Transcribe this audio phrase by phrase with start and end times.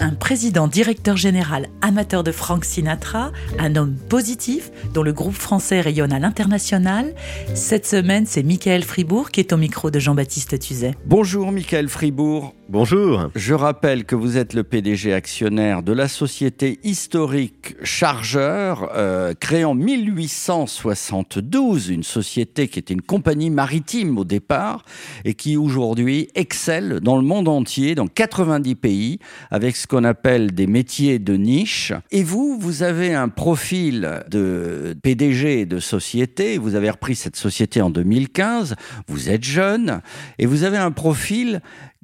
[0.00, 5.80] Un président directeur général amateur de Frank Sinatra, un homme positif dont le groupe français
[5.80, 7.14] rayonne à l'international.
[7.54, 10.94] Cette semaine, c'est Michael Fribourg qui est au micro de Jean-Baptiste Tuzet.
[11.04, 12.54] Bonjour Michael Fribourg.
[12.70, 13.30] Bonjour.
[13.34, 19.64] Je rappelle que vous êtes le PDG actionnaire de la société historique Chargeur, euh, créée
[19.64, 24.84] en 1872, une société qui était une compagnie maritime au départ
[25.24, 29.18] et qui aujourd'hui excelle dans le monde entier, dans 90 pays,
[29.50, 31.92] avec ce qu'on appelle des métiers de niche.
[32.10, 37.80] Et vous, vous avez un profil de PDG de société, vous avez repris cette société
[37.80, 38.76] en 2015,
[39.08, 40.00] vous êtes jeune.
[40.38, 41.60] Et vous avez un profil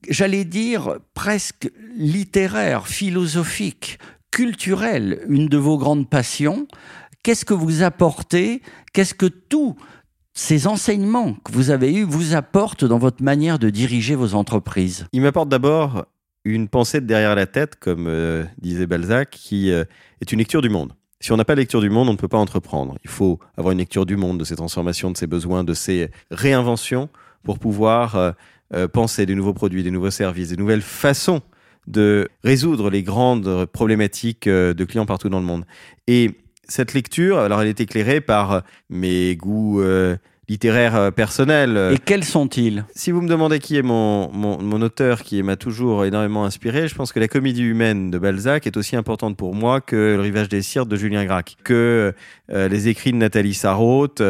[0.08, 3.98] j'allais dire, presque littéraire, philosophique,
[4.30, 6.66] culturel, une de vos grandes passions.
[7.22, 8.62] Qu'est-ce que vous apportez?
[8.92, 9.76] Qu'est-ce que tous
[10.34, 15.06] ces enseignements que vous avez eus vous apportent dans votre manière de diriger vos entreprises?
[15.12, 16.06] Il m'apporte d'abord
[16.44, 19.84] une pensée de derrière la tête, comme euh, disait Balzac, qui euh,
[20.20, 20.92] est une lecture du monde.
[21.20, 22.98] Si on n'a pas de lecture du monde, on ne peut pas entreprendre.
[23.02, 26.10] Il faut avoir une lecture du monde, de ses transformations, de ses besoins, de ses
[26.30, 27.08] réinventions
[27.42, 28.34] pour pouvoir
[28.74, 31.40] euh, penser des nouveaux produits, des nouveaux services, des nouvelles façons
[31.86, 35.64] de résoudre les grandes problématiques de clients partout dans le monde.
[36.06, 36.32] Et
[36.66, 39.82] cette lecture, alors elle est éclairée par mes goûts
[40.44, 41.92] euh, littéraires euh, personnels.
[41.92, 42.84] Et quels sont-ils?
[42.94, 46.88] Si vous me demandez qui est mon, mon, mon auteur qui m'a toujours énormément inspiré,
[46.88, 50.20] je pense que la comédie humaine de Balzac est aussi importante pour moi que le
[50.20, 52.14] rivage des Cyrtes de Julien Gracq, que
[52.50, 54.22] euh, les écrits de Nathalie Sarraute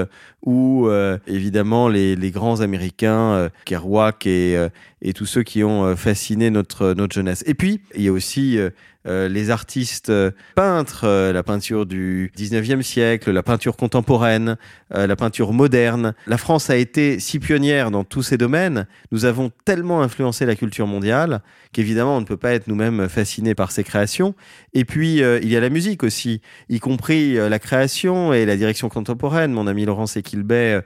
[0.43, 4.57] ou euh, évidemment les, les grands Américains, euh, Kerouac et,
[5.03, 7.43] et tous ceux qui ont fasciné notre, notre jeunesse.
[7.47, 8.59] Et puis, il y a aussi
[9.07, 14.57] euh, les artistes euh, peintres, euh, la peinture du 19e siècle, la peinture contemporaine,
[14.91, 16.15] la peinture moderne.
[16.29, 20.55] La France a été si pionnière dans tous ces domaines, nous avons tellement influencé la
[20.55, 21.41] culture mondiale
[21.73, 24.37] qu'évidemment on ne peut pas être nous-mêmes fascinés par ces créations.
[24.73, 28.89] Et puis il y a la musique aussi, y compris la création et la direction
[28.89, 29.53] contemporaine.
[29.53, 30.83] Mon ami Laurence Equilbet,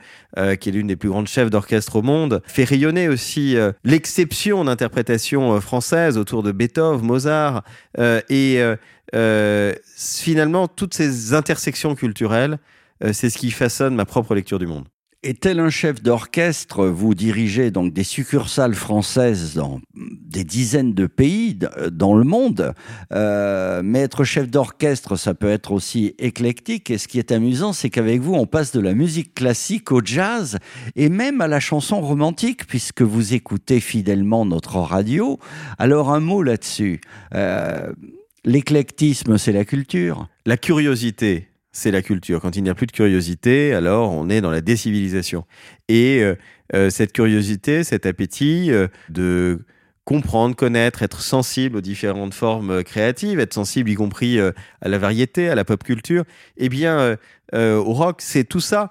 [0.58, 5.60] qui est l'une des plus grandes chefs d'orchestre au monde, fait rayonner aussi l'exception d'interprétation
[5.60, 7.62] française autour de Beethoven, Mozart,
[8.28, 8.76] et euh,
[9.14, 12.58] euh, finalement toutes ces intersections culturelles,
[13.02, 14.86] euh, c'est ce qui façonne ma propre lecture du monde.
[15.24, 21.06] Et tel un chef d'orchestre, vous dirigez donc des succursales françaises dans des dizaines de
[21.08, 22.72] pays d- dans le monde.
[23.12, 26.90] Euh, mais être chef d'orchestre, ça peut être aussi éclectique.
[26.92, 30.00] Et ce qui est amusant, c'est qu'avec vous, on passe de la musique classique au
[30.04, 30.58] jazz
[30.94, 35.40] et même à la chanson romantique, puisque vous écoutez fidèlement notre radio.
[35.78, 37.00] Alors un mot là-dessus.
[37.34, 37.92] Euh,
[38.44, 40.28] L'éclectisme, c'est la culture?
[40.46, 42.40] La curiosité, c'est la culture.
[42.40, 45.44] Quand il n'y a plus de curiosité, alors on est dans la décivilisation.
[45.88, 46.34] Et euh,
[46.74, 49.64] euh, cette curiosité, cet appétit euh, de
[50.04, 55.50] comprendre, connaître, être sensible aux différentes formes créatives, être sensible y compris à la variété,
[55.50, 56.24] à la pop culture,
[56.56, 57.18] eh bien,
[57.52, 58.90] au rock, c'est tout ça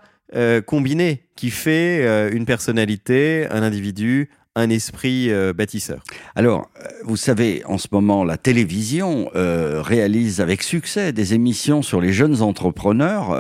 [0.67, 6.01] combiné qui fait une personnalité, un individu, un esprit euh, bâtisseur.
[6.35, 11.83] Alors, euh, vous savez, en ce moment, la télévision euh, réalise avec succès des émissions
[11.83, 13.37] sur les jeunes entrepreneurs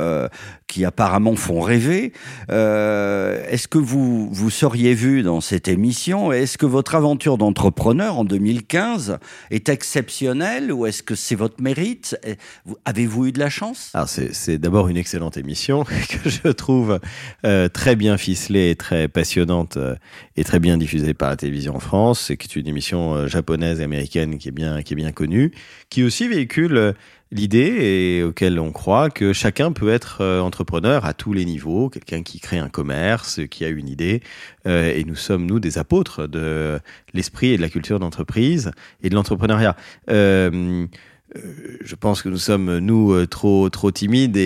[0.67, 2.11] qui apparemment font rêver.
[2.49, 6.31] Euh, est-ce que vous vous seriez vu dans cette émission?
[6.31, 9.17] Est-ce que votre aventure d'entrepreneur en 2015
[9.49, 12.19] est exceptionnelle ou est-ce que c'est votre mérite?
[12.65, 13.91] Vous- Avez-vous eu de la chance?
[13.93, 15.83] Alors c'est, d'abord une excellente émission
[16.23, 16.99] que je trouve
[17.45, 19.95] euh, très bien ficelée et très passionnante euh,
[20.35, 22.31] et très bien diffusée par la télévision en France.
[22.37, 25.51] Qui est une émission euh, japonaise et américaine qui est bien qui est bien connue,
[25.89, 26.93] qui aussi véhicule
[27.31, 31.89] l'idée et auquel on croit que chacun peut être euh, entrepreneur à tous les niveaux,
[31.89, 34.21] quelqu'un qui crée un commerce, qui a une idée,
[34.65, 36.79] euh, et nous sommes nous des apôtres de
[37.13, 38.71] l'esprit et de la culture d'entreprise
[39.03, 39.75] et de l'entrepreneuriat.
[40.09, 40.87] Euh,
[41.81, 44.39] je pense que nous sommes nous trop trop timides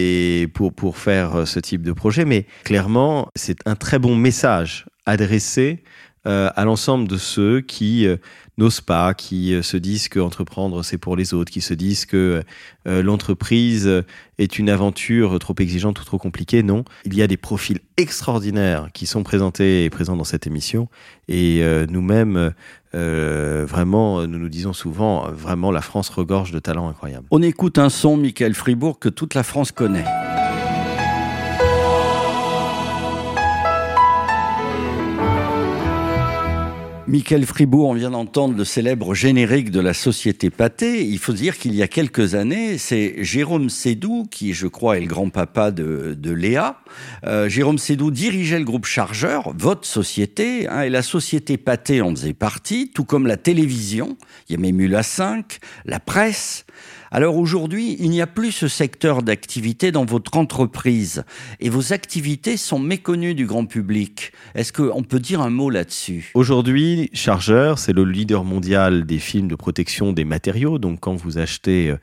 [0.51, 5.83] pour pour faire ce type de projet, mais clairement c'est un très bon message adressé
[6.25, 8.07] à l'ensemble de ceux qui
[8.57, 12.05] n'osent pas, qui euh, se disent que entreprendre c'est pour les autres, qui se disent
[12.05, 12.43] que
[12.87, 14.03] euh, l'entreprise
[14.37, 16.63] est une aventure trop exigeante ou trop compliquée.
[16.63, 20.87] Non, il y a des profils extraordinaires qui sont présentés et présents dans cette émission,
[21.27, 22.53] et euh, nous-mêmes
[22.93, 27.27] euh, vraiment, nous nous disons souvent, euh, vraiment la France regorge de talents incroyables.
[27.31, 30.05] On écoute un son, Michael Fribourg, que toute la France connaît.
[37.11, 41.05] Michael Fribourg, on vient d'entendre le célèbre générique de la société Pathé.
[41.05, 45.01] Il faut dire qu'il y a quelques années, c'est Jérôme Sédou, qui je crois est
[45.01, 46.77] le grand-papa de, de Léa.
[47.25, 52.11] Euh, Jérôme Sédou dirigeait le groupe Chargeur, votre société, hein, et la société Pathé en
[52.11, 54.15] faisait partie, tout comme la télévision.
[54.47, 56.65] Il y a même eu la 5, la presse.
[57.13, 61.25] Alors aujourd'hui, il n'y a plus ce secteur d'activité dans votre entreprise
[61.59, 64.31] et vos activités sont méconnues du grand public.
[64.55, 66.31] Est-ce qu'on peut dire un mot là-dessus?
[66.35, 70.79] Aujourd'hui, Chargeur, c'est le leader mondial des films de protection des matériaux.
[70.79, 71.93] Donc quand vous achetez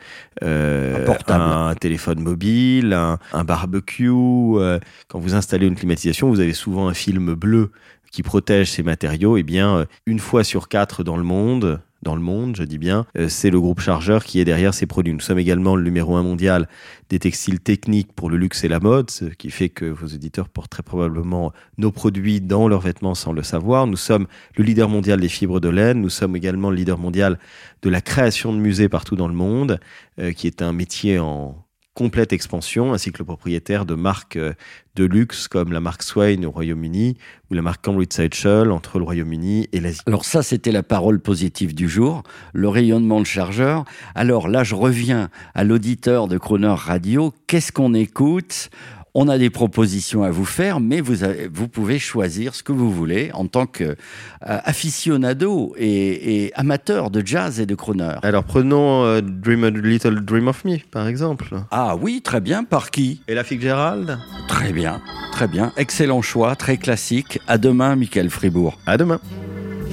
[0.43, 4.79] euh, Un téléphone mobile, un, un barbecue, euh,
[5.09, 7.73] quand vous installez une climatisation, vous avez souvent un film bleu
[8.11, 9.39] qui protège ces matériaux.
[9.39, 12.79] Et bien, euh, une fois sur quatre dans le monde, dans le monde, je dis
[12.79, 15.13] bien, euh, c'est le groupe Chargeur qui est derrière ces produits.
[15.13, 16.69] Nous sommes également le numéro un mondial
[17.09, 20.49] des textiles techniques pour le luxe et la mode, ce qui fait que vos auditeurs
[20.49, 23.87] portent très probablement nos produits dans leurs vêtements sans le savoir.
[23.87, 26.01] Nous sommes le leader mondial des fibres de laine.
[26.01, 27.39] Nous sommes également le leader mondial
[27.83, 29.81] de la création de musées partout dans le monde,
[30.21, 31.68] euh, qui est un métier en
[31.99, 34.53] complète expansion, ainsi que le propriétaire de marques euh,
[34.95, 37.17] de luxe comme la marque Swain au Royaume-Uni
[37.51, 40.03] ou la marque Cambridge Satchel entre le Royaume-Uni et l'Asie.
[40.07, 42.23] Alors ça, c'était la parole positive du jour,
[42.53, 43.85] le rayonnement de chargeur.
[44.15, 47.35] Alors là, je reviens à l'auditeur de Croner Radio.
[47.49, 48.71] Qu'est-ce qu'on écoute?
[49.21, 52.71] On a des propositions à vous faire, mais vous, avez- vous pouvez choisir ce que
[52.71, 53.95] vous voulez en tant que euh,
[54.43, 58.15] aficionado et, et amateur de jazz et de crooner.
[58.23, 61.49] Alors prenons euh, Dream a Little Dream of Me, par exemple.
[61.73, 62.63] Ah oui, très bien.
[62.63, 63.21] Par qui?
[63.27, 64.19] Et la Fitzgerald?
[64.47, 65.01] Très bien,
[65.33, 65.73] très bien.
[65.77, 67.41] Excellent choix, très classique.
[67.49, 68.79] À demain, Michael Fribourg.
[68.87, 69.19] À demain.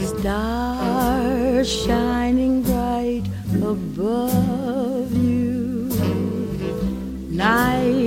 [0.06, 3.24] Stars shining bright
[3.56, 5.90] above you.
[7.32, 8.05] Night breezes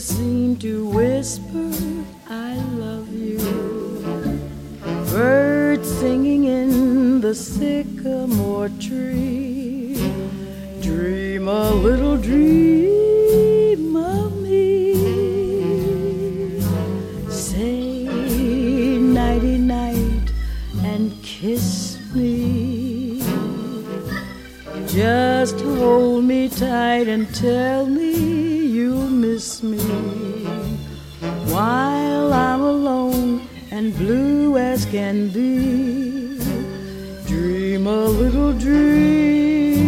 [0.00, 1.70] seem to whisper,
[2.30, 3.38] I love you.
[5.12, 9.94] Birds singing in the sycamore tree.
[10.80, 14.94] Dream a little dream of me.
[17.28, 18.04] Say
[18.96, 20.32] nighty night
[20.82, 23.20] and kiss me.
[24.86, 28.59] Just hold me tight and tell me
[29.40, 29.78] you'll me
[31.52, 36.38] while I'm alone and blue as can be.
[37.26, 39.80] Dream a little dream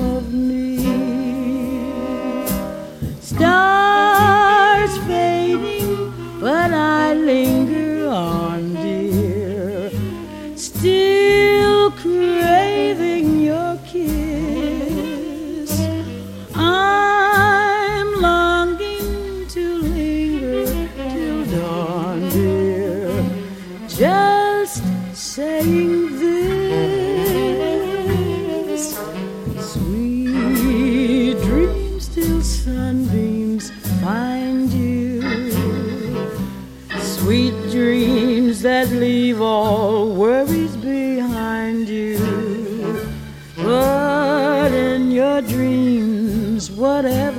[0.00, 0.78] of me.
[3.20, 6.89] Stars fading, but I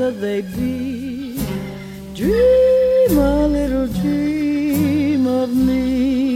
[0.01, 1.37] whatever they be,
[2.15, 6.31] dream a little dream of me.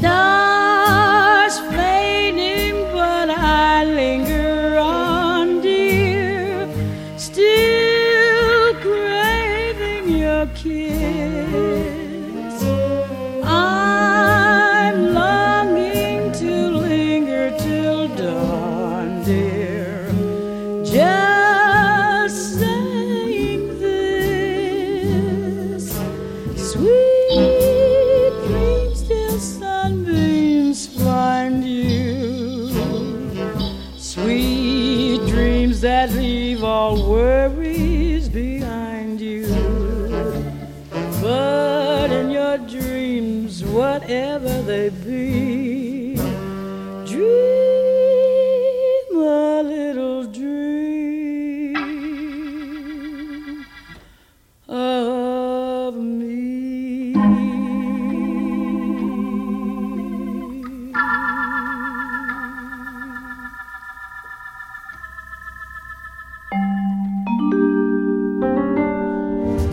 [0.00, 0.39] Stars
[42.10, 45.89] in your dreams, whatever they be.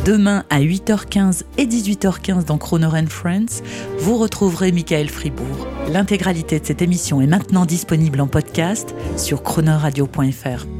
[0.07, 3.61] Demain à 8h15 et 18h15 dans Croner Friends,
[3.99, 5.67] vous retrouverez Michael Fribourg.
[5.91, 10.76] L'intégralité de cette émission est maintenant disponible en podcast sur chronoradio.fr.